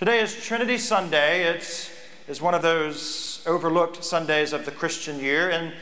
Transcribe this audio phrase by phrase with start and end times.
[0.00, 1.42] Today is Trinity Sunday.
[1.42, 1.90] It's,
[2.26, 5.50] it's one of those overlooked Sundays of the Christian year.
[5.50, 5.74] In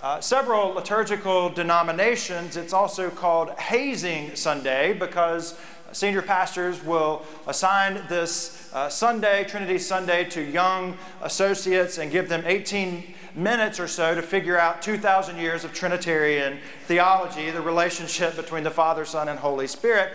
[0.00, 5.58] uh, several liturgical denominations, it's also called Hazing Sunday because
[5.90, 12.44] senior pastors will assign this uh, Sunday, Trinity Sunday, to young associates and give them
[12.46, 18.62] 18 minutes or so to figure out 2,000 years of Trinitarian theology, the relationship between
[18.62, 20.12] the Father, Son, and Holy Spirit.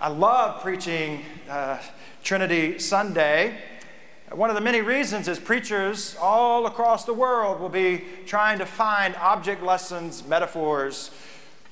[0.00, 1.24] I love preaching.
[1.48, 1.78] Uh,
[2.22, 3.56] Trinity Sunday.
[4.30, 8.66] One of the many reasons is preachers all across the world will be trying to
[8.66, 11.10] find object lessons, metaphors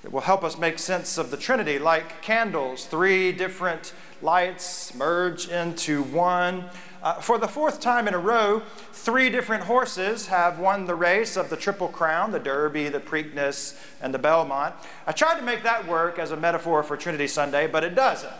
[0.03, 5.49] that will help us make sense of the Trinity, like candles, three different lights merge
[5.49, 6.65] into one.
[7.03, 8.61] Uh, for the fourth time in a row,
[8.93, 13.79] three different horses have won the race of the Triple Crown the Derby, the Preakness,
[14.01, 14.75] and the Belmont.
[15.07, 18.33] I tried to make that work as a metaphor for Trinity Sunday, but it doesn't.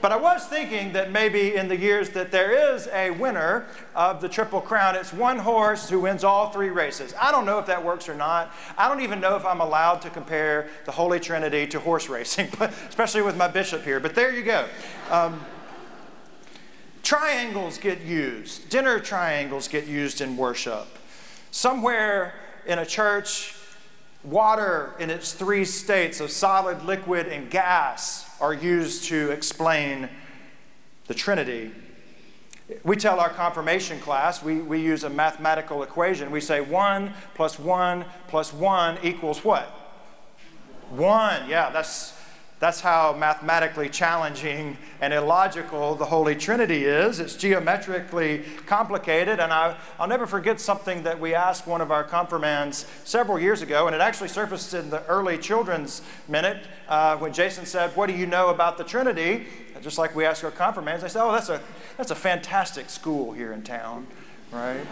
[0.00, 3.66] But I was thinking that maybe in the years that there is a winner
[3.96, 7.12] of the Triple Crown, it's one horse who wins all three races.
[7.20, 8.52] I don't know if that works or not.
[8.76, 12.48] I don't even know if I'm allowed to compare the Holy Trinity to horse racing,
[12.88, 13.98] especially with my bishop here.
[13.98, 14.68] But there you go.
[15.10, 15.40] Um,
[17.02, 20.86] triangles get used, dinner triangles get used in worship.
[21.50, 22.34] Somewhere
[22.66, 23.56] in a church,
[24.22, 30.08] water in its three states of solid, liquid, and gas are used to explain
[31.06, 31.70] the Trinity.
[32.84, 36.30] We tell our confirmation class, we, we use a mathematical equation.
[36.30, 39.64] We say 1 plus 1 plus 1 equals what?
[40.90, 41.48] 1.
[41.48, 42.17] Yeah, that's
[42.60, 47.20] that's how mathematically challenging and illogical the Holy Trinity is.
[47.20, 52.02] It's geometrically complicated, and I, will never forget something that we asked one of our
[52.02, 57.32] confirmands several years ago, and it actually surfaced in the early children's minute uh, when
[57.32, 59.46] Jason said, What do you know about the Trinity?
[59.80, 61.60] Just like we ask our confirmands, they said, Oh, that's a,
[61.96, 64.08] that's a fantastic school here in town,
[64.50, 64.82] right?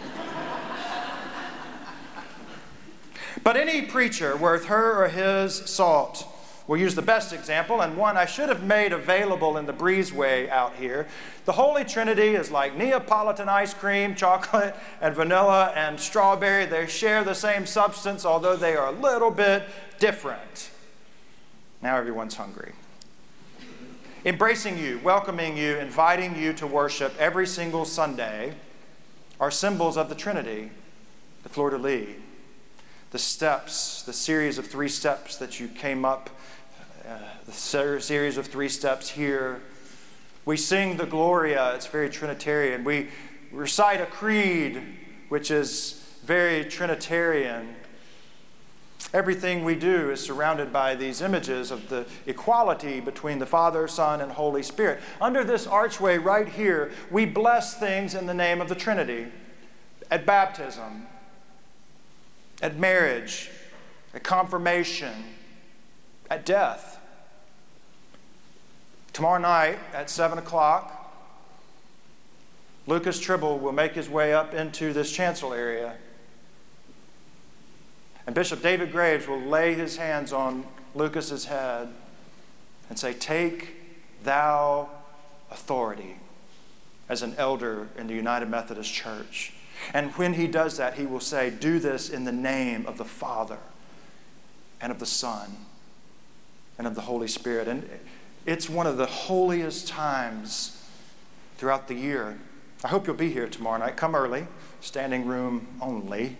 [3.43, 6.25] but any preacher worth her or his salt
[6.67, 10.49] We'll use the best example, and one I should have made available in the breezeway
[10.49, 11.07] out here.
[11.45, 16.65] The Holy Trinity is like Neapolitan ice cream, chocolate, and vanilla, and strawberry.
[16.65, 19.63] They share the same substance, although they are a little bit
[19.97, 20.69] different.
[21.81, 22.73] Now everyone's hungry.
[24.25, 28.55] Embracing you, welcoming you, inviting you to worship every single Sunday
[29.39, 30.71] are symbols of the Trinity,
[31.43, 32.09] the fleur de lis,
[33.11, 36.29] the steps, the series of three steps that you came up
[37.45, 39.61] the series of three steps here.
[40.45, 42.83] We sing the Gloria, it's very Trinitarian.
[42.83, 43.09] We
[43.51, 44.81] recite a creed,
[45.29, 47.75] which is very Trinitarian.
[49.13, 54.19] Everything we do is surrounded by these images of the equality between the Father, Son,
[54.19, 54.99] and Holy Spirit.
[55.21, 59.27] Under this archway right here, we bless things in the name of the Trinity.
[60.11, 61.07] At baptism,
[62.61, 63.49] at marriage,
[64.13, 65.13] at confirmation,
[66.29, 66.96] at death.
[69.17, 71.11] Tomorrow night at 7 o'clock,
[72.85, 75.95] Lucas Tribble will make his way up into this chancel area.
[78.27, 81.87] And Bishop David Graves will lay his hands on Lucas's head
[82.91, 83.77] and say, Take
[84.21, 84.87] thou
[85.49, 86.17] authority
[87.09, 89.51] as an elder in the United Methodist Church.
[89.95, 93.03] And when he does that, he will say, Do this in the name of the
[93.05, 93.57] Father
[94.79, 95.57] and of the Son
[96.77, 97.67] and of the Holy Spirit.
[97.67, 97.89] And
[98.47, 100.81] it's one of the holiest times
[101.57, 102.39] throughout the year.
[102.83, 103.97] I hope you'll be here tomorrow night.
[103.97, 104.47] Come early,
[104.79, 106.37] standing room only.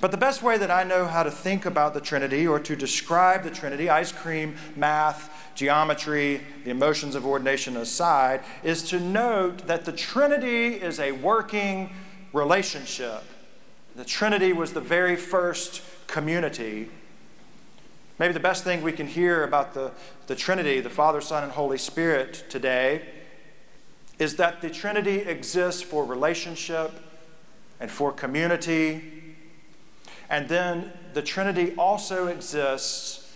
[0.00, 2.74] But the best way that I know how to think about the Trinity or to
[2.74, 9.66] describe the Trinity, ice cream, math, geometry, the emotions of ordination aside, is to note
[9.66, 11.92] that the Trinity is a working
[12.32, 13.22] relationship.
[13.94, 16.88] The Trinity was the very first community
[18.18, 19.92] Maybe the best thing we can hear about the,
[20.26, 23.02] the Trinity, the Father, Son, and Holy Spirit today,
[24.18, 26.90] is that the Trinity exists for relationship
[27.78, 29.36] and for community.
[30.28, 33.32] And then the Trinity also exists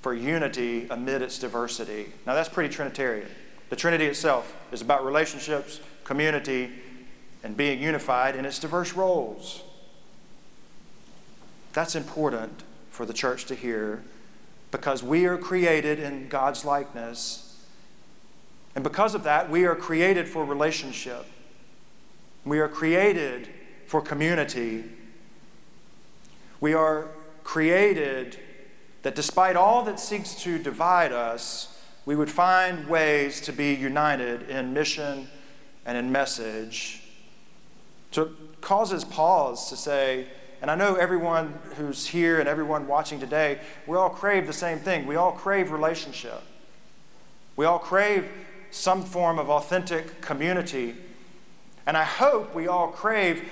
[0.00, 2.12] for unity amid its diversity.
[2.24, 3.28] Now, that's pretty Trinitarian.
[3.70, 6.70] The Trinity itself is about relationships, community,
[7.42, 9.62] and being unified in its diverse roles.
[11.72, 12.62] That's important
[12.94, 14.04] for the church to hear
[14.70, 17.60] because we are created in God's likeness.
[18.76, 21.26] And because of that, we are created for relationship.
[22.44, 23.48] We are created
[23.86, 24.84] for community.
[26.60, 27.08] We are
[27.42, 28.38] created
[29.02, 34.48] that despite all that seeks to divide us, we would find ways to be united
[34.48, 35.28] in mission
[35.84, 37.02] and in message.
[38.12, 40.26] So it causes pause to say,
[40.64, 44.78] and I know everyone who's here and everyone watching today, we all crave the same
[44.78, 45.06] thing.
[45.06, 46.40] We all crave relationship.
[47.54, 48.26] We all crave
[48.70, 50.94] some form of authentic community.
[51.84, 53.46] And I hope we all crave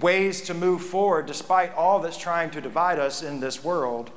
[0.00, 4.10] ways to move forward despite all that's trying to divide us in this world.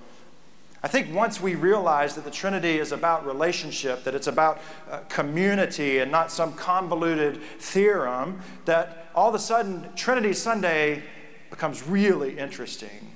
[0.81, 4.99] I think once we realize that the Trinity is about relationship, that it's about uh,
[5.09, 11.03] community and not some convoluted theorem, that all of a sudden Trinity Sunday
[11.49, 13.13] becomes really interesting.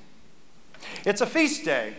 [1.06, 1.94] It's a feast day.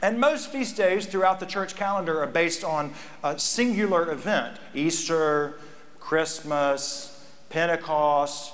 [0.00, 2.92] And most feast days throughout the church calendar are based on
[3.22, 5.58] a singular event Easter,
[6.00, 8.52] Christmas, Pentecost,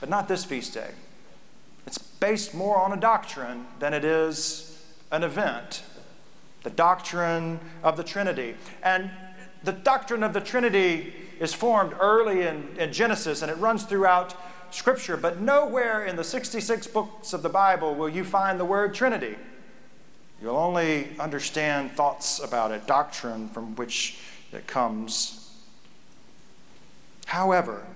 [0.00, 0.90] but not this feast day.
[1.86, 5.82] It's based more on a doctrine than it is an event
[6.62, 8.54] the doctrine of the Trinity.
[8.82, 9.10] And
[9.64, 14.34] the doctrine of the Trinity is formed early in, in, Genesis and it runs throughout
[14.74, 18.94] Scripture, but nowhere in the 66 books of the Bible will you find the word
[18.94, 19.36] Trinity.
[20.42, 24.18] You'll only understand thoughts about it, doctrine from which
[24.52, 25.50] it comes.
[27.26, 27.86] However,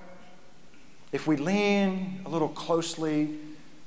[1.10, 3.38] if we lean a little closely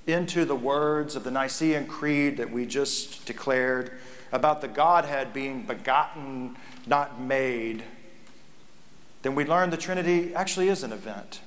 [0.07, 3.92] into the words of the Nicene Creed that we just declared
[4.31, 6.56] about the Godhead being begotten,
[6.86, 7.83] not made,
[9.22, 11.42] then we learn the Trinity actually is an event.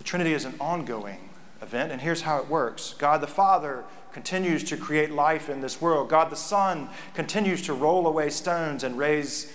[0.00, 1.28] The Trinity is an ongoing
[1.60, 5.78] event, and here's how it works God the Father continues to create life in this
[5.78, 6.08] world.
[6.08, 9.52] God the Son continues to roll away stones and raise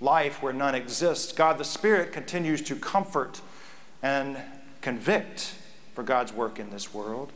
[0.00, 1.32] life where none exists.
[1.32, 3.40] God the Spirit continues to comfort
[4.00, 4.38] and
[4.82, 5.56] convict
[5.94, 7.32] for God's work in this world.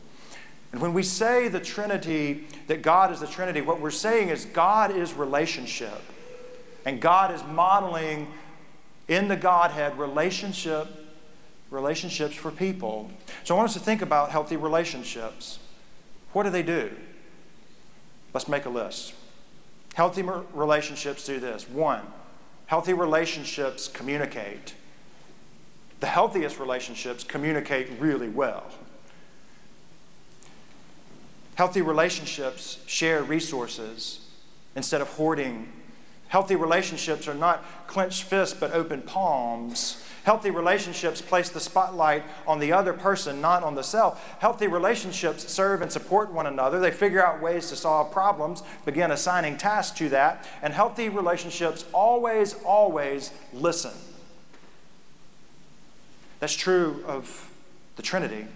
[0.71, 4.45] And when we say the Trinity, that God is the Trinity, what we're saying is
[4.45, 6.01] God is relationship.
[6.85, 8.31] And God is modeling
[9.09, 10.87] in the Godhead relationship,
[11.73, 13.09] relationships for people.
[13.43, 15.59] So I want us to think about healthy relationships.
[16.31, 16.91] What do they do?
[18.33, 19.13] Let's make a list.
[19.95, 20.23] Healthy
[20.53, 21.67] relationships do this.
[21.67, 22.01] One,
[22.67, 24.75] healthy relationships communicate.
[25.99, 28.65] The healthiest relationships communicate really well.
[31.55, 34.27] Healthy relationships share resources
[34.75, 35.71] instead of hoarding.
[36.29, 40.03] Healthy relationships are not clenched fists but open palms.
[40.23, 44.37] Healthy relationships place the spotlight on the other person, not on the self.
[44.39, 46.79] Healthy relationships serve and support one another.
[46.79, 50.47] They figure out ways to solve problems, begin assigning tasks to that.
[50.61, 53.91] And healthy relationships always, always listen.
[56.39, 57.51] That's true of
[57.97, 58.47] the Trinity.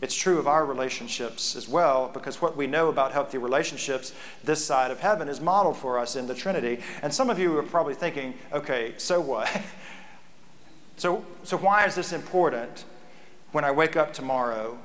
[0.00, 4.12] It's true of our relationships as well, because what we know about healthy relationships
[4.44, 6.78] this side of heaven is modeled for us in the Trinity.
[7.02, 9.50] And some of you are probably thinking, okay, so what?
[10.98, 12.84] So, so why is this important
[13.52, 14.78] when I wake up tomorrow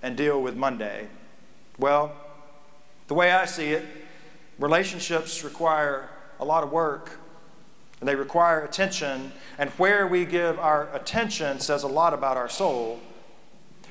[0.00, 1.08] and deal with Monday?
[1.76, 2.12] Well,
[3.08, 3.84] the way I see it,
[4.60, 6.08] relationships require
[6.38, 7.18] a lot of work
[7.98, 9.32] and they require attention.
[9.58, 13.00] And where we give our attention says a lot about our soul.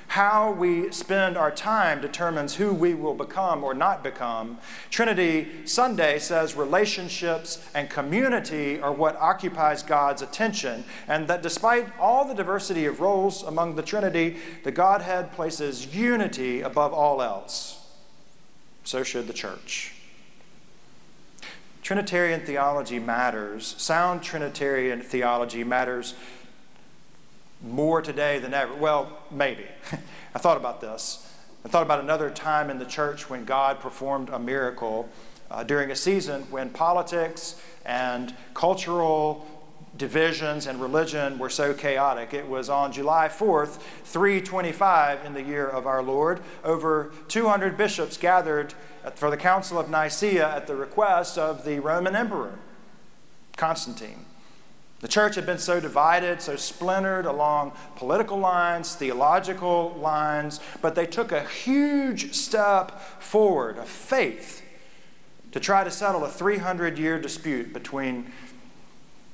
[0.08, 4.60] How we spend our time determines who we will become or not become.
[4.90, 12.26] Trinity Sunday says relationships and community are what occupies God's attention, and that despite all
[12.26, 17.86] the diversity of roles among the Trinity, the Godhead places unity above all else.
[18.84, 19.96] So should the church.
[21.82, 23.76] Trinitarian theology matters.
[23.78, 26.16] Sound Trinitarian theology matters
[27.62, 28.74] more today than ever.
[28.74, 29.66] Well, maybe.
[30.36, 31.32] I thought about this.
[31.64, 35.10] I thought about another time in the church when God performed a miracle
[35.50, 39.48] uh, during a season when politics and cultural
[39.98, 42.34] divisions and religion were so chaotic.
[42.34, 46.42] It was on July 4th, 325 in the year of our Lord.
[46.64, 48.74] Over 200 bishops gathered
[49.16, 52.60] for the Council of Nicaea at the request of the Roman Emperor,
[53.56, 54.26] Constantine.
[55.02, 61.06] The church had been so divided, so splintered along political lines, theological lines, but they
[61.06, 64.64] took a huge step forward of faith
[65.52, 68.32] to try to settle a 300 year dispute between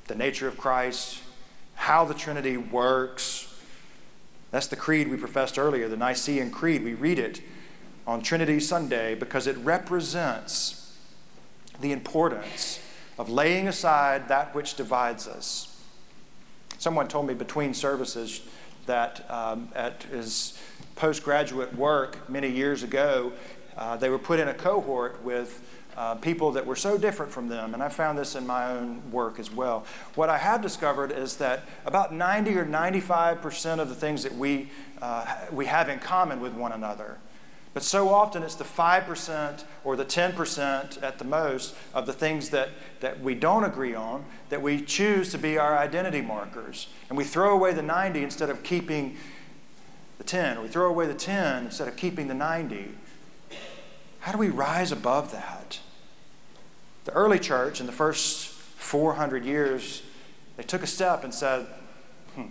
[0.07, 1.21] the nature of Christ,
[1.75, 3.47] how the Trinity works.
[4.49, 6.83] That's the creed we professed earlier, the Nicene Creed.
[6.83, 7.41] We read it
[8.05, 10.97] on Trinity Sunday because it represents
[11.79, 12.79] the importance
[13.21, 15.79] of laying aside that which divides us.
[16.79, 18.41] Someone told me between services
[18.87, 20.57] that um, at his
[20.95, 23.31] postgraduate work many years ago,
[23.77, 25.61] uh, they were put in a cohort with
[25.95, 29.11] uh, people that were so different from them, and I found this in my own
[29.11, 29.85] work as well.
[30.15, 34.71] What I have discovered is that about 90 or 95% of the things that we,
[34.99, 37.19] uh, we have in common with one another.
[37.73, 42.49] But so often it's the 5% or the 10% at the most of the things
[42.49, 46.87] that, that we don't agree on that we choose to be our identity markers.
[47.07, 49.15] And we throw away the 90 instead of keeping
[50.17, 52.91] the 10, or we throw away the 10 instead of keeping the 90.
[54.19, 55.79] How do we rise above that?
[57.05, 60.03] The early church in the first 400 years,
[60.57, 61.65] they took a step and said,
[62.35, 62.47] hmm,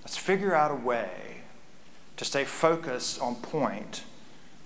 [0.00, 1.42] let's figure out a way
[2.16, 4.02] to stay focused on point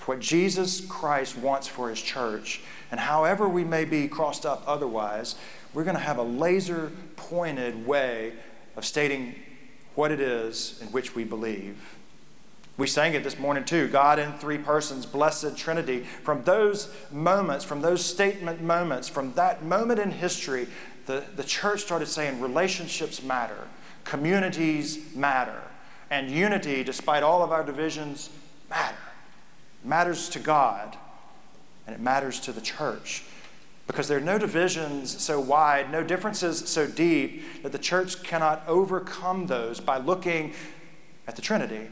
[0.06, 2.60] what Jesus Christ wants for his church.
[2.90, 5.36] And however we may be crossed up otherwise,
[5.74, 8.32] we're going to have a laser pointed way
[8.76, 9.34] of stating
[9.94, 11.96] what it is in which we believe.
[12.78, 16.00] We sang it this morning too God in three persons, blessed Trinity.
[16.22, 20.68] From those moments, from those statement moments, from that moment in history,
[21.06, 23.68] the, the church started saying relationships matter,
[24.04, 25.62] communities matter,
[26.10, 28.30] and unity, despite all of our divisions,
[28.70, 28.96] matter.
[29.82, 30.96] It matters to God,
[31.86, 33.24] and it matters to the church.
[33.86, 38.62] Because there are no divisions so wide, no differences so deep that the church cannot
[38.68, 40.54] overcome those by looking
[41.26, 41.88] at the Trinity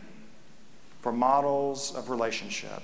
[1.00, 2.82] for models of relationship.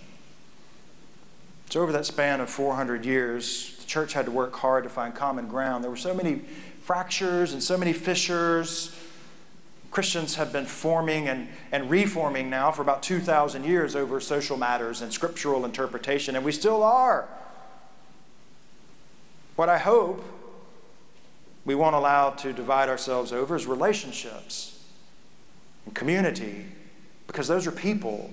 [1.71, 5.15] So, over that span of 400 years, the church had to work hard to find
[5.15, 5.83] common ground.
[5.83, 6.43] There were so many
[6.81, 8.97] fractures and so many fissures.
[9.97, 15.01] Christians have been forming and, and reforming now for about 2,000 years over social matters
[15.01, 17.27] and scriptural interpretation, and we still are.
[19.55, 20.23] What I hope
[21.65, 24.85] we won't allow to divide ourselves over is relationships
[25.87, 26.67] and community
[27.27, 28.31] because those are people.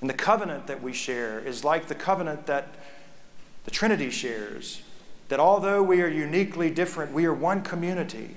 [0.00, 2.74] And the covenant that we share is like the covenant that
[3.64, 4.82] the Trinity shares.
[5.28, 8.34] That although we are uniquely different, we are one community.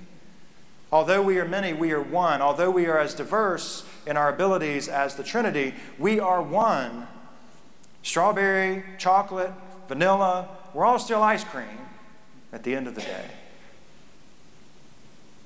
[0.92, 2.42] Although we are many, we are one.
[2.42, 7.08] Although we are as diverse in our abilities as the Trinity, we are one.
[8.04, 9.52] Strawberry, chocolate,
[9.88, 11.80] vanilla, we're all still ice cream
[12.54, 13.26] at the end of the day.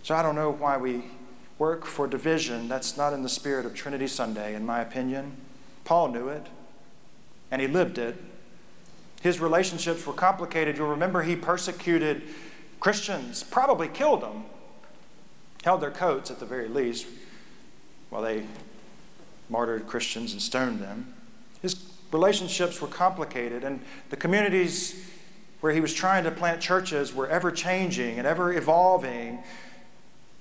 [0.04, 1.04] So I don't know why we
[1.58, 5.38] work for division, that's not in the spirit of Trinity Sunday, in my opinion.
[5.86, 6.48] Paul knew it,
[7.52, 8.16] and he lived it.
[9.22, 10.78] His relationships were complicated.
[10.78, 12.24] You'll remember he persecuted
[12.80, 14.46] Christians, probably killed them,
[15.64, 17.06] held their coats at the very least,
[18.10, 18.46] while they
[19.50, 21.14] martyred Christians and stoned them.
[21.62, 21.76] His
[22.12, 25.08] relationships were complicated, and the communities
[25.62, 29.44] where he was trying to plant churches were ever changing and ever evolving.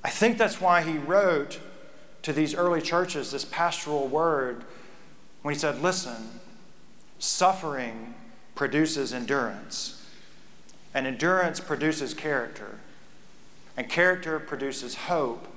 [0.03, 1.61] I think that's why he wrote
[2.23, 4.65] to these early churches this pastoral word
[5.43, 6.41] when he said, Listen,
[7.19, 8.15] suffering
[8.55, 10.07] produces endurance,
[10.95, 12.79] and endurance produces character,
[13.81, 15.49] and character produces hope,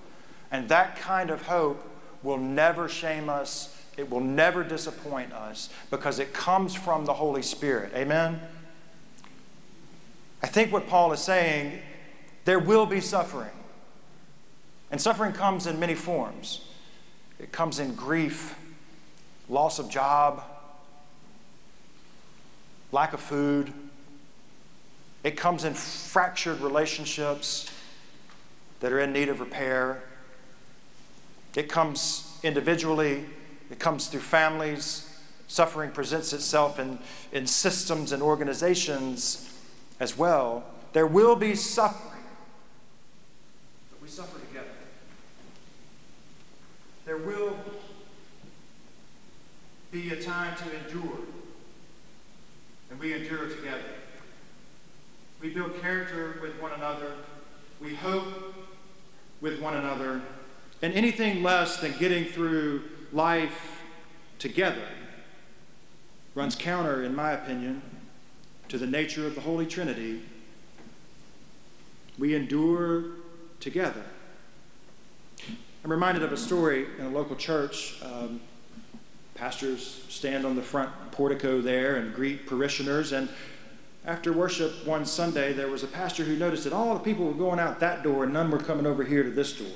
[0.50, 1.86] and that kind of hope
[2.24, 3.78] will never shame us.
[3.98, 7.92] It will never disappoint us because it comes from the Holy Spirit.
[7.94, 8.40] Amen?
[10.42, 11.82] I think what Paul is saying,
[12.46, 13.52] there will be suffering.
[14.90, 16.62] And suffering comes in many forms
[17.40, 18.56] it comes in grief,
[19.50, 20.42] loss of job,
[22.94, 23.74] lack of food.
[25.26, 27.70] It comes in fractured relationships
[28.84, 30.04] that are in need of repair.
[31.56, 33.24] It comes individually,
[33.72, 35.10] it comes through families.
[35.48, 37.00] Suffering presents itself in,
[37.32, 39.58] in systems and organizations
[40.02, 40.66] as well.
[40.92, 42.26] There will be suffering,
[43.90, 44.68] but we suffer together.
[47.06, 47.56] there will
[49.94, 51.20] be a time to endure,
[52.92, 53.94] and we endure together.
[55.42, 57.14] We build character with one another,
[57.80, 58.63] we hope
[59.44, 60.22] with one another,
[60.82, 62.82] and anything less than getting through
[63.12, 63.82] life
[64.40, 64.88] together
[66.34, 67.82] runs counter, in my opinion,
[68.70, 70.22] to the nature of the Holy Trinity.
[72.18, 73.04] We endure
[73.60, 74.06] together.
[75.84, 78.02] I'm reminded of a story in a local church.
[78.02, 78.40] Um,
[79.36, 83.12] pastors stand on the front portico there and greet parishioners.
[83.12, 83.28] And
[84.06, 87.34] after worship one Sunday, there was a pastor who noticed that all the people were
[87.34, 89.72] going out that door and none were coming over here to this door.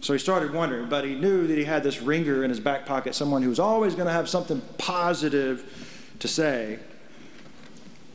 [0.00, 2.86] So he started wondering, but he knew that he had this ringer in his back
[2.86, 6.78] pocket, someone who was always going to have something positive to say.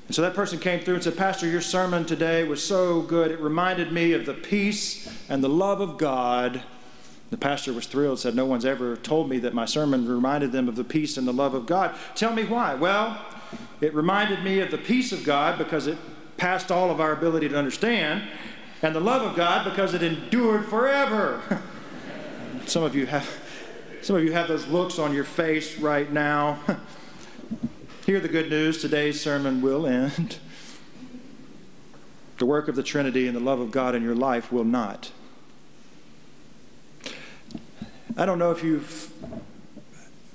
[0.07, 3.31] And so that person came through and said, Pastor, your sermon today was so good.
[3.31, 6.63] It reminded me of the peace and the love of God
[7.31, 10.67] The pastor was thrilled, said, No one's ever told me that my sermon reminded them
[10.67, 11.95] of the peace and the love of God.
[12.13, 12.75] Tell me why.
[12.75, 13.19] Well,
[13.81, 15.97] it reminded me of the peace of God because it
[16.37, 18.23] passed all of our ability to understand,
[18.81, 21.61] and the love of God because it endured forever.
[22.65, 23.29] some of you have
[24.01, 26.59] some of you have those looks on your face right now.
[28.05, 30.39] Hear the good news today's sermon will end.
[32.39, 35.11] The work of the Trinity and the love of God in your life will not.
[38.17, 39.13] I don't know if you've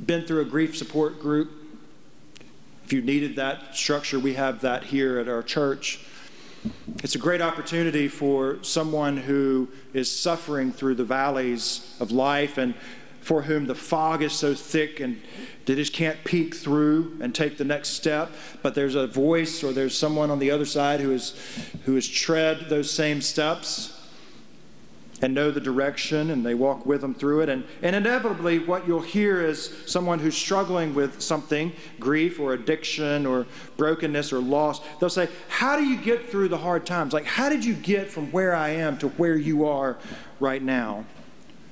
[0.05, 1.51] been through a grief support group.
[2.87, 5.99] If you needed that structure, we have that here at our church.
[7.03, 12.75] It's a great opportunity for someone who is suffering through the valleys of life and
[13.23, 15.21] for whom the fog is so thick and
[15.65, 18.31] they just can't peek through and take the next step.
[18.63, 21.35] But there's a voice or there's someone on the other side who is
[21.87, 23.96] who has tread those same steps
[25.23, 27.49] and know the direction and they walk with them through it.
[27.49, 33.25] And, and inevitably, what you'll hear is someone who's struggling with something grief or addiction
[33.25, 33.47] or
[33.77, 34.81] brokenness or loss.
[35.01, 37.13] They'll say, How do you get through the hard times?
[37.13, 39.97] Like, how did you get from where I am to where you are
[40.39, 41.05] right now?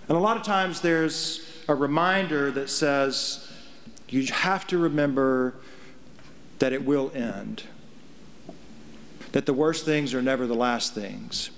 [0.08, 3.50] And a lot of times, there's a reminder that says,
[4.08, 5.54] You have to remember
[6.60, 7.64] that it will end,
[9.32, 11.50] that the worst things are never the last things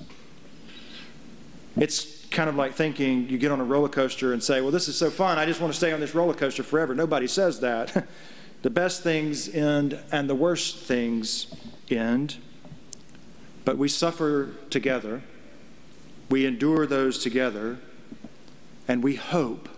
[1.76, 4.88] it's kind of like thinking you get on a roller coaster and say, Well, this
[4.88, 5.38] is so fun.
[5.38, 6.94] I just want to stay on this roller coaster forever.
[6.94, 8.06] Nobody says that.
[8.62, 11.54] the best things end and the worst things
[11.90, 12.36] end.
[13.64, 15.22] But we suffer together,
[16.30, 17.78] we endure those together,
[18.86, 19.68] and we hope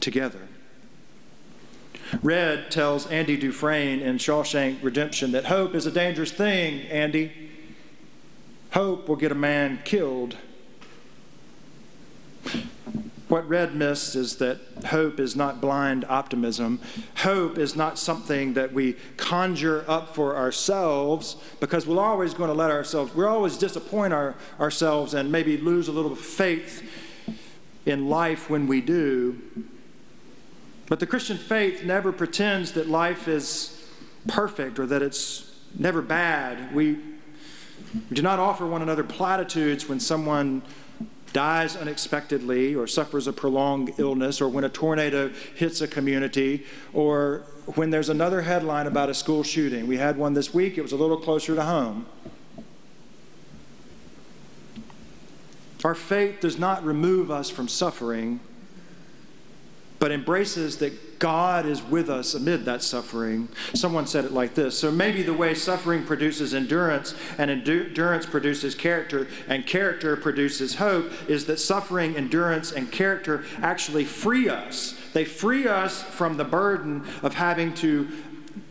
[0.00, 0.48] together.
[2.22, 7.30] Red tells Andy Dufresne in Shawshank Redemption that hope is a dangerous thing, Andy.
[8.72, 10.36] Hope will get a man killed
[13.30, 16.80] what Red missed is that hope is not blind optimism.
[17.18, 22.54] Hope is not something that we conjure up for ourselves because we're always going to
[22.54, 26.82] let ourselves, we're always disappoint our, ourselves and maybe lose a little faith
[27.86, 29.40] in life when we do.
[30.88, 33.88] But the Christian faith never pretends that life is
[34.26, 36.74] perfect or that it's never bad.
[36.74, 40.62] We, we do not offer one another platitudes when someone
[41.32, 47.44] dies unexpectedly or suffers a prolonged illness or when a tornado hits a community or
[47.74, 49.86] when there's another headline about a school shooting.
[49.86, 52.06] We had one this week, it was a little closer to home.
[55.84, 58.40] Our faith does not remove us from suffering,
[60.00, 63.48] but embraces that God is with us amid that suffering.
[63.74, 68.74] Someone said it like this So maybe the way suffering produces endurance, and endurance produces
[68.74, 74.98] character, and character produces hope, is that suffering, endurance, and character actually free us.
[75.12, 78.08] They free us from the burden of having to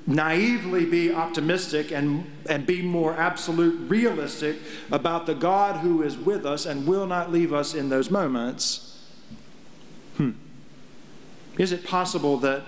[0.08, 4.58] naively be optimistic and, and be more absolute realistic
[4.92, 8.98] about the God who is with us and will not leave us in those moments.
[10.18, 10.32] Hmm.
[11.60, 12.64] Is it possible that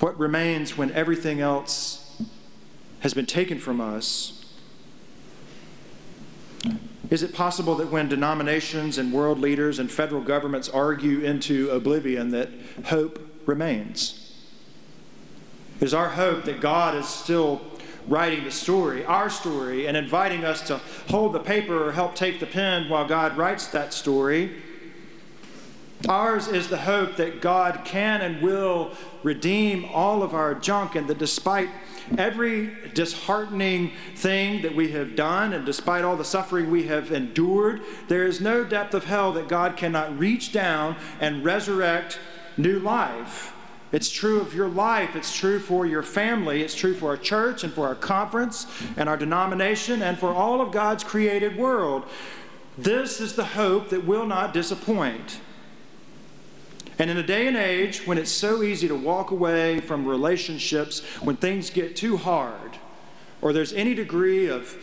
[0.00, 2.22] what remains when everything else
[3.00, 4.54] has been taken from us?
[7.08, 12.32] Is it possible that when denominations and world leaders and federal governments argue into oblivion
[12.32, 12.50] that
[12.84, 14.36] hope remains?
[15.80, 17.62] Is our hope that God is still
[18.06, 22.40] writing the story, our story, and inviting us to hold the paper or help take
[22.40, 24.54] the pen while God writes that story?
[26.06, 31.08] Ours is the hope that God can and will redeem all of our junk, and
[31.08, 31.68] that despite
[32.16, 37.82] every disheartening thing that we have done, and despite all the suffering we have endured,
[38.06, 42.20] there is no depth of hell that God cannot reach down and resurrect
[42.56, 43.52] new life.
[43.90, 47.64] It's true of your life, it's true for your family, it's true for our church
[47.64, 52.04] and for our conference and our denomination and for all of God's created world.
[52.76, 55.40] This is the hope that will not disappoint.
[56.98, 61.00] And in a day and age when it's so easy to walk away from relationships
[61.20, 62.78] when things get too hard,
[63.40, 64.76] or there's any degree of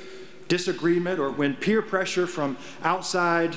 [0.47, 3.55] disagreement, or when peer pressure from outside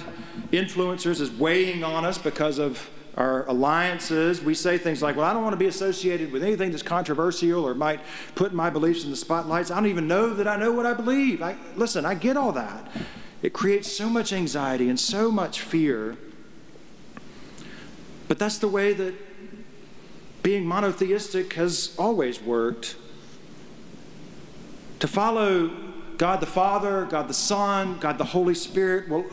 [0.50, 5.32] influencers is weighing on us because of our alliances, we say things like, Well, I
[5.32, 8.00] don't want to be associated with anything that's controversial or might
[8.36, 9.70] put my beliefs in the spotlights.
[9.70, 11.42] I don't even know that I know what I believe.
[11.42, 12.90] I, listen, I get all that.
[13.42, 16.16] It creates so much anxiety and so much fear.
[18.28, 19.14] But that's the way that
[20.42, 22.96] being monotheistic has always worked.
[25.00, 25.70] To follow
[26.18, 29.24] God the Father, God the Son, God the Holy Spirit, will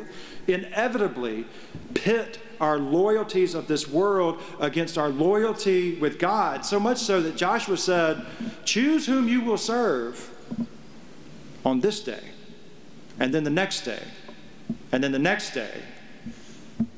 [0.47, 1.45] inevitably
[1.93, 6.65] pit our loyalties of this world against our loyalty with God.
[6.65, 8.25] So much so that Joshua said,
[8.63, 10.31] Choose whom you will serve
[11.65, 12.31] on this day,
[13.19, 14.03] and then the next day,
[14.91, 15.81] and then the next day.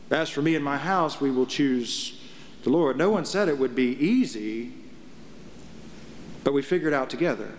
[0.10, 2.20] As for me and my house, we will choose
[2.64, 2.98] the Lord.
[2.98, 4.72] No one said it would be easy,
[6.44, 7.52] but we figured out together.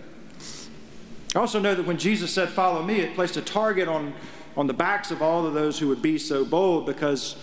[1.34, 4.14] I also know that when Jesus said, Follow me, it placed a target on,
[4.56, 7.37] on the backs of all of those who would be so bold because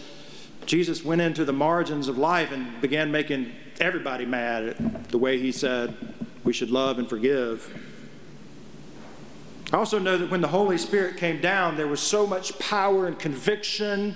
[0.66, 5.40] Jesus went into the margins of life and began making everybody mad at the way
[5.40, 5.96] he said
[6.44, 7.74] we should love and forgive.
[9.72, 13.08] I also know that when the Holy Spirit came down, there was so much power
[13.08, 14.16] and conviction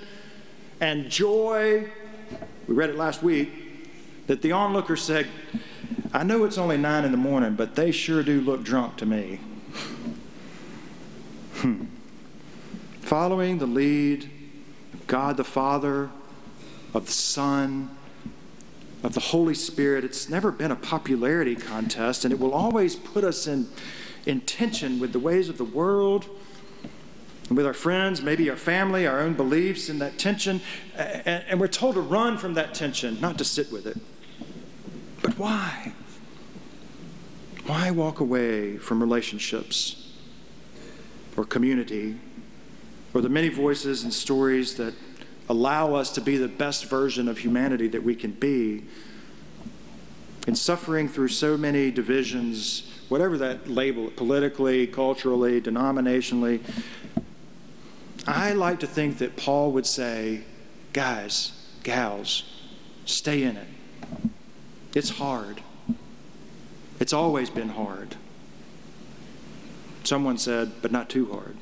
[0.80, 1.88] and joy.
[2.66, 3.50] We read it last week
[4.26, 5.26] that the onlooker said,
[6.12, 9.06] I know it's only nine in the morning, but they sure do look drunk to
[9.06, 9.40] me.
[11.56, 11.84] hmm.
[13.02, 14.30] Following the lead
[14.94, 16.10] of God the Father,
[16.94, 17.90] of the Son,
[19.02, 23.24] of the Holy Spirit, it's never been a popularity contest, and it will always put
[23.24, 23.68] us in,
[24.26, 26.26] in tension with the ways of the world
[27.50, 30.60] and with our friends, maybe our family, our own beliefs, and that tension.
[30.94, 33.98] And, we're told to run from that tension, not to sit with it.
[35.20, 35.92] But why?
[37.66, 40.14] Why walk away from relationships
[41.36, 42.16] or community
[43.14, 44.94] or the many voices and stories that
[45.48, 48.84] allow us to be the best version of humanity that we can be?
[50.46, 56.60] And suffering through so many divisions, whatever that label, politically, culturally, denominationally,
[58.26, 60.42] I like to think that Paul would say,
[60.92, 61.52] guys,
[61.82, 62.44] gals,
[63.04, 63.66] stay in it.
[64.94, 65.62] It's hard.
[66.98, 68.16] It's always been hard.
[70.04, 71.56] Someone said, but not too hard.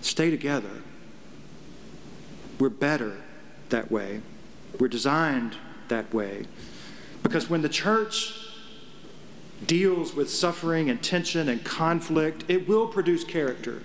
[0.00, 0.82] Stay together.
[2.58, 3.16] We're better
[3.70, 4.20] that way.
[4.78, 5.56] We're designed
[5.88, 6.46] that way.
[7.22, 8.49] Because when the church
[9.66, 13.82] deals with suffering and tension and conflict, it will produce character.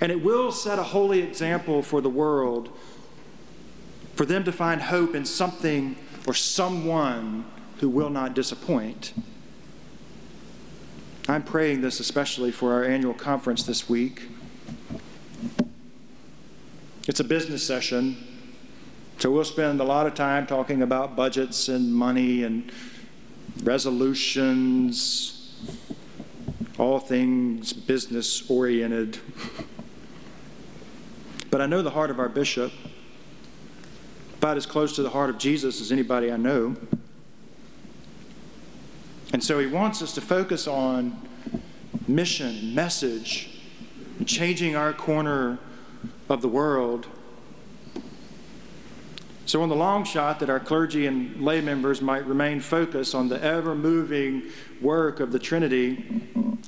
[0.00, 2.70] And it will set a holy example for the world
[4.14, 7.44] for them to find hope in something or someone
[7.80, 9.12] who will not disappoint.
[11.28, 14.28] I'm praying this especially for our annual conference this week.
[17.06, 18.16] It's a business session,
[19.18, 22.72] so we'll spend a lot of time talking about budgets and money and
[23.62, 25.56] resolutions,
[26.78, 29.18] all things business oriented.
[31.50, 32.72] But I know the heart of our bishop
[34.38, 36.76] about as close to the heart of Jesus as anybody I know.
[39.32, 41.20] And so he wants us to focus on
[42.06, 43.60] mission, message,
[44.26, 45.58] changing our corner
[46.28, 47.06] of the world.
[49.48, 53.30] So, on the long shot, that our clergy and lay members might remain focused on
[53.30, 54.42] the ever moving
[54.82, 56.04] work of the Trinity,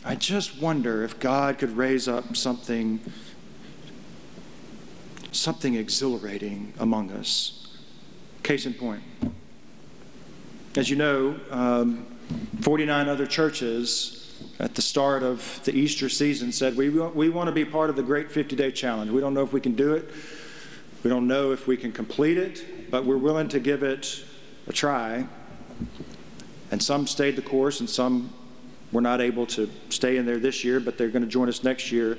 [0.02, 2.98] I just wonder if God could raise up something,
[5.30, 7.76] something exhilarating among us.
[8.42, 9.02] Case in point.
[10.74, 12.06] As you know, um,
[12.62, 17.52] 49 other churches at the start of the Easter season said, we, we want to
[17.52, 19.10] be part of the Great 50 Day Challenge.
[19.10, 20.10] We don't know if we can do it,
[21.02, 24.24] we don't know if we can complete it, but we're willing to give it
[24.66, 25.26] a try.
[26.70, 28.32] And some stayed the course, and some
[28.92, 31.64] were not able to stay in there this year, but they're going to join us
[31.64, 32.18] next year.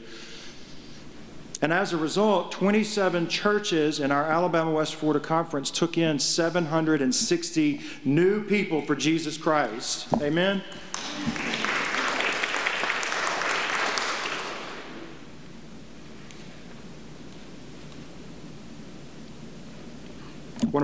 [1.61, 7.81] And as a result, 27 churches in our Alabama West Florida Conference took in 760
[8.03, 10.07] new people for Jesus Christ.
[10.21, 10.63] Amen?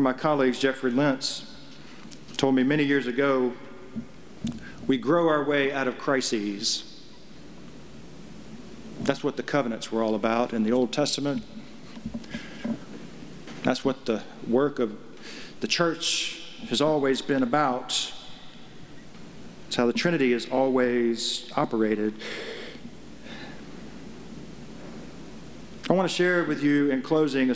[0.08, 1.54] My colleagues, Jeffrey Lentz,
[2.38, 3.52] told me many years ago
[4.88, 7.04] we grow our way out of crises.
[9.02, 11.44] That's what the covenants were all about in the Old Testament.
[13.64, 14.96] That's what the work of
[15.60, 18.14] the church has always been about.
[19.68, 22.14] It's how the Trinity has always operated.
[25.90, 27.56] I want to share with you in closing a,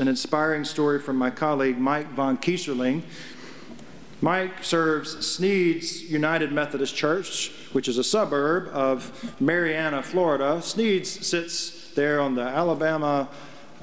[0.00, 3.02] an inspiring story from my colleague Mike von Kieserling.
[4.22, 10.62] Mike serves Sneads United Methodist Church, which is a suburb of Marianna, Florida.
[10.62, 13.28] Sneads sits there on the Alabama,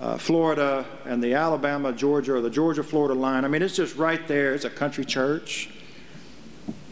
[0.01, 3.45] uh, Florida, and the Alabama, Georgia, or the Georgia, Florida line.
[3.45, 4.55] I mean, it's just right there.
[4.55, 5.69] It's a country church.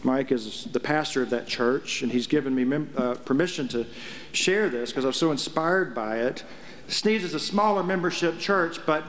[0.04, 3.86] Mike is the pastor of that church, and he's given me mem- uh, permission to
[4.30, 6.44] share this because I was so inspired by it.
[6.92, 9.02] Sneads is a smaller membership church, but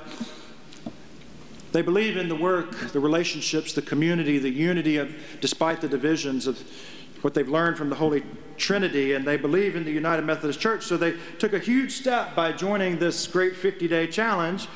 [1.73, 6.47] they believe in the work, the relationships, the community, the unity of, despite the divisions
[6.47, 6.63] of
[7.23, 8.23] what they've learned from the Holy
[8.55, 10.85] Trinity, and they believe in the United Methodist Church.
[10.85, 14.69] So they took a huge step by joining this great 50 day challenge.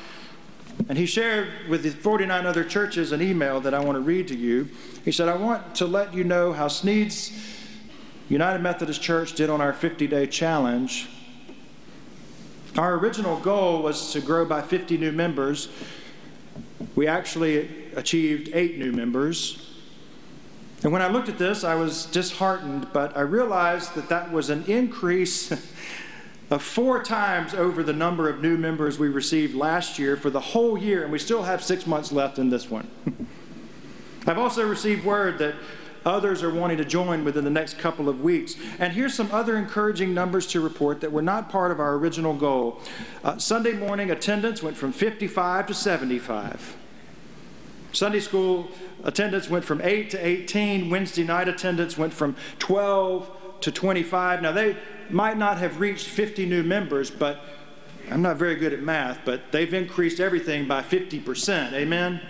[0.90, 4.28] And he shared with the 49 other churches an email that I want to read
[4.28, 4.68] to you.
[5.04, 7.32] He said, I want to let you know how Sneads
[8.28, 11.08] United Methodist Church did on our 50 day challenge.
[12.78, 15.68] Our original goal was to grow by 50 new members.
[16.94, 19.68] We actually achieved eight new members.
[20.84, 24.48] And when I looked at this, I was disheartened, but I realized that that was
[24.48, 25.50] an increase
[26.50, 30.38] of four times over the number of new members we received last year for the
[30.38, 32.88] whole year, and we still have six months left in this one.
[34.28, 35.56] I've also received word that
[36.04, 38.56] others are wanting to join within the next couple of weeks.
[38.78, 42.34] And here's some other encouraging numbers to report that were not part of our original
[42.34, 42.80] goal.
[43.24, 46.76] Uh, Sunday morning attendance went from 55 to 75.
[47.92, 48.68] Sunday school
[49.04, 50.90] attendance went from 8 to 18.
[50.90, 53.30] Wednesday night attendance went from 12
[53.60, 54.42] to 25.
[54.42, 54.76] Now, they
[55.10, 57.40] might not have reached 50 new members, but
[58.10, 61.72] I'm not very good at math, but they've increased everything by 50%.
[61.72, 62.20] Amen?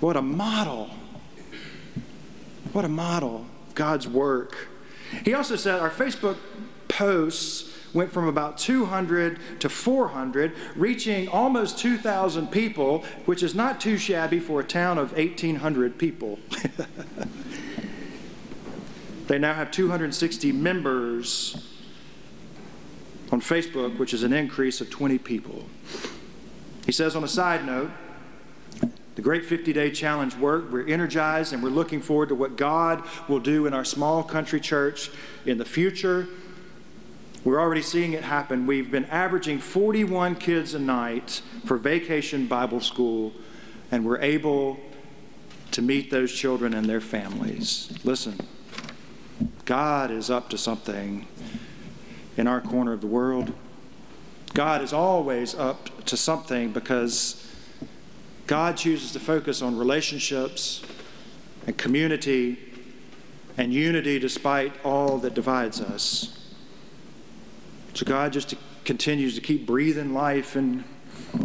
[0.00, 0.90] What a model.
[2.74, 4.66] What a model of God's work.
[5.24, 6.38] He also said our Facebook
[6.88, 13.96] posts went from about 200 to 400, reaching almost 2,000 people, which is not too
[13.96, 16.40] shabby for a town of 1,800 people.
[19.28, 21.70] they now have 260 members
[23.30, 25.66] on Facebook, which is an increase of 20 people.
[26.86, 27.92] He says, on a side note,
[29.14, 30.70] the Great 50 Day Challenge work.
[30.70, 34.60] We're energized and we're looking forward to what God will do in our small country
[34.60, 35.10] church
[35.46, 36.28] in the future
[37.44, 38.66] we're already seeing it happen.
[38.66, 43.34] We've been averaging 41 kids a night for vacation Bible school,
[43.90, 44.80] and we're able
[45.72, 47.92] to meet those children and their families.
[48.02, 48.38] Listen,
[49.66, 51.26] God is up to something
[52.38, 53.52] in our corner of the world.
[54.54, 57.43] God is always up to something because
[58.46, 60.82] God chooses to focus on relationships
[61.66, 62.58] and community
[63.56, 66.38] and unity despite all that divides us.
[67.94, 68.54] So God just
[68.84, 70.84] continues to keep breathing life in,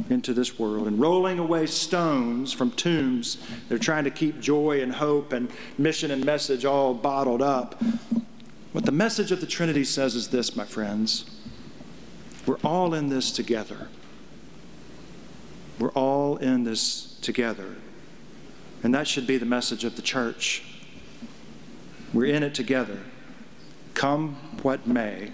[0.10, 3.38] into this world and rolling away stones from tombs.
[3.70, 7.82] They're trying to keep joy and hope and mission and message all bottled up.
[8.72, 11.26] What the message of the Trinity says is this, my friends.
[12.46, 13.88] We're all in this together.
[15.80, 17.76] We're all in this together.
[18.84, 20.64] And that should be the message of the church.
[22.14, 23.00] We're in it together.
[23.94, 25.32] Come what may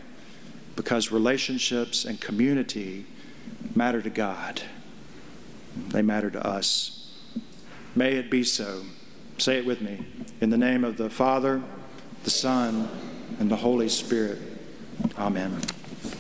[0.75, 3.05] because relationships and community
[3.75, 4.61] matter to God.
[5.89, 7.13] They matter to us.
[7.95, 8.83] May it be so.
[9.37, 10.05] Say it with me.
[10.41, 11.61] In the name of the Father,
[12.23, 12.89] the Son,
[13.39, 14.39] and the Holy Spirit.
[15.17, 15.61] Amen.